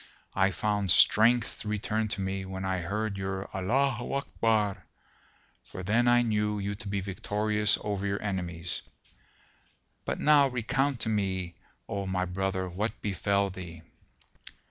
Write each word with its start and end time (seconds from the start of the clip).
I 0.33 0.49
found 0.49 0.89
strength 0.89 1.63
return 1.63 2.07
to 2.07 2.21
me, 2.21 2.43
when 2.43 2.65
I 2.65 2.79
heard 2.79 3.19
your 3.19 3.47
'Allaho 3.53 4.13
Akbar,' 4.17 4.87
for 5.63 5.83
then 5.83 6.07
I 6.07 6.23
knew 6.23 6.57
you 6.57 6.73
to 6.73 6.87
be 6.87 7.01
victorious 7.01 7.77
over 7.81 8.07
your 8.07 8.19
enemies. 8.19 8.81
But 10.03 10.19
now 10.19 10.47
recount 10.47 11.01
to 11.01 11.09
me, 11.09 11.53
O 11.87 12.07
my 12.07 12.25
brother, 12.25 12.67
what 12.67 12.99
befel 13.03 13.51
thee." 13.51 13.83